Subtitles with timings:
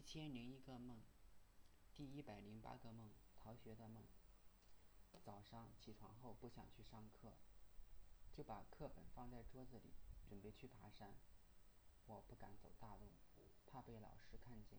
[0.00, 0.96] 一千零一个梦，
[1.94, 4.02] 第一百零八个梦，逃学的梦。
[5.22, 7.34] 早上起床后不想去上课，
[8.32, 9.90] 就把课本放在桌子里，
[10.26, 11.12] 准备去爬山。
[12.06, 13.10] 我不敢走大路，
[13.66, 14.78] 怕被老师看见，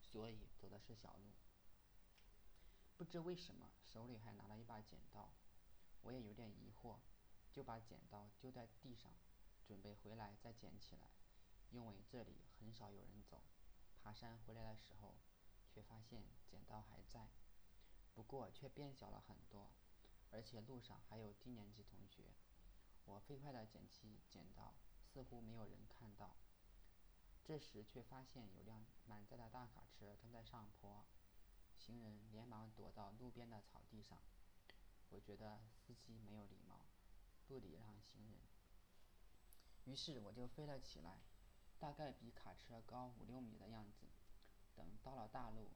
[0.00, 1.32] 所以走的是小路。
[2.96, 5.32] 不知为什么手里还拿了一把剪刀，
[6.02, 6.98] 我也有点疑惑，
[7.50, 9.12] 就把剪刀丢在地上，
[9.66, 11.10] 准备回来再捡起来，
[11.72, 13.42] 因为这里很少有人走。
[14.04, 15.14] 爬山回来的时候，
[15.66, 17.30] 却发现剪刀还在，
[18.14, 19.70] 不过却变小了很多，
[20.30, 22.34] 而且路上还有低年级同学。
[23.06, 24.74] 我飞快地捡起剪刀，
[25.10, 26.36] 似乎没有人看到。
[27.42, 31.06] 这时却发现有辆满载的大卡车正在上坡，
[31.78, 34.18] 行人连忙躲到路边的草地上。
[35.08, 36.84] 我觉得司机没有礼貌，
[37.48, 38.42] 不礼让行人。
[39.86, 41.20] 于是我就飞了起来。
[41.78, 44.06] 大概比卡车高五六米的样子。
[44.74, 45.70] 等到了大路，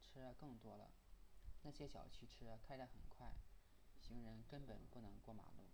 [0.00, 0.90] 车更多了，
[1.62, 3.32] 那些小汽车开得很快，
[4.00, 5.70] 行人根本不能过马路。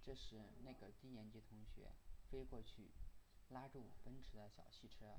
[0.00, 1.90] 这时，那个低年级同学
[2.30, 2.92] 飞过去，
[3.48, 5.18] 拉住奔驰的小汽车，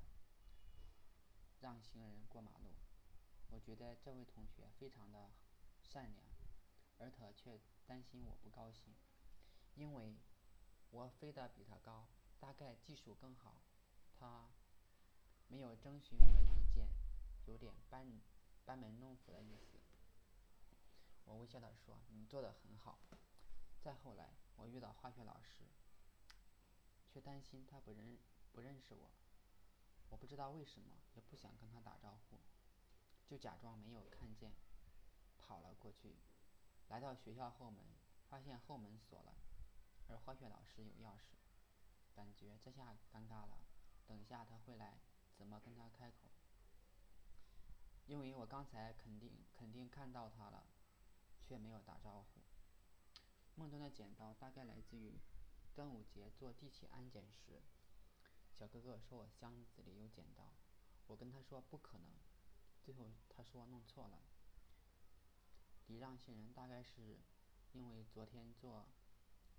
[1.60, 2.70] 让行人过马路。
[3.50, 5.30] 我觉得这位同学非常的
[5.82, 6.24] 善良，
[6.98, 8.94] 而他却担心我不高兴，
[9.74, 10.16] 因为
[10.90, 12.08] 我飞得比他高。
[12.44, 13.62] 大概技术更好，
[14.12, 14.50] 他
[15.48, 16.86] 没有征询我的意见，
[17.46, 18.20] 有点班
[18.66, 19.80] 班门弄斧的意思。
[21.24, 22.98] 我微笑地说：“你做得很好。”
[23.80, 25.62] 再后来，我遇到化学老师，
[27.08, 28.18] 却担心他不认
[28.52, 29.10] 不认识我。
[30.10, 32.38] 我不知道为什么，也不想跟他打招呼，
[33.26, 34.52] 就假装没有看见，
[35.40, 36.14] 跑了过去。
[36.88, 37.82] 来到学校后门，
[38.28, 39.34] 发现后门锁了，
[40.08, 41.38] 而化学老师有钥匙。
[42.60, 43.58] 这下尴尬了，
[44.06, 44.98] 等一下他会来，
[45.36, 46.30] 怎么跟他开口？
[48.06, 50.66] 因为我刚才肯定肯定看到他了，
[51.42, 52.40] 却没有打招呼。
[53.56, 55.18] 梦中的剪刀大概来自于
[55.74, 57.62] 端午节做地铁安检时，
[58.52, 60.52] 小哥哥说我箱子里有剪刀，
[61.06, 62.06] 我跟他说不可能，
[62.82, 64.18] 最后他说弄错了。
[65.86, 67.20] 礼让行人大概是
[67.72, 68.86] 因为昨天坐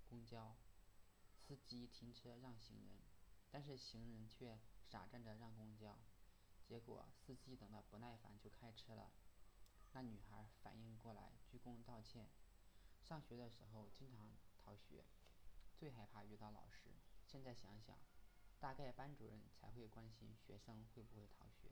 [0.08, 0.56] 公交。
[1.46, 2.98] 司机停车让行人，
[3.52, 5.96] 但是行人却傻站着让公交，
[6.64, 9.12] 结果司机等得不耐烦就开车了。
[9.92, 12.28] 那女孩反应过来鞠躬道歉。
[13.00, 15.04] 上学的时候经常逃学，
[15.76, 16.90] 最害怕遇到老师。
[17.24, 17.96] 现在想想，
[18.58, 21.70] 大概班主任才会关心学生会不会逃学。